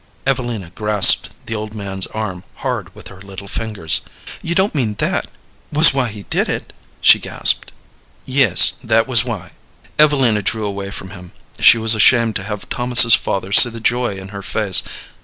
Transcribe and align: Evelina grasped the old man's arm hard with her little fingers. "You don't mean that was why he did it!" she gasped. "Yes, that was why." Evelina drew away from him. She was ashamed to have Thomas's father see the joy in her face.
Evelina 0.25 0.71
grasped 0.73 1.35
the 1.45 1.53
old 1.53 1.75
man's 1.75 2.07
arm 2.07 2.43
hard 2.65 2.89
with 2.95 3.09
her 3.09 3.21
little 3.21 3.47
fingers. 3.47 4.01
"You 4.41 4.55
don't 4.55 4.73
mean 4.73 4.95
that 4.95 5.27
was 5.71 5.93
why 5.93 6.07
he 6.09 6.23
did 6.23 6.49
it!" 6.49 6.73
she 7.01 7.19
gasped. 7.19 7.71
"Yes, 8.25 8.73
that 8.83 9.07
was 9.07 9.23
why." 9.23 9.51
Evelina 9.99 10.41
drew 10.41 10.65
away 10.65 10.89
from 10.89 11.11
him. 11.11 11.33
She 11.59 11.77
was 11.77 11.93
ashamed 11.93 12.35
to 12.37 12.43
have 12.43 12.67
Thomas's 12.67 13.13
father 13.13 13.51
see 13.51 13.69
the 13.69 13.79
joy 13.79 14.15
in 14.15 14.29
her 14.29 14.41
face. 14.41 14.81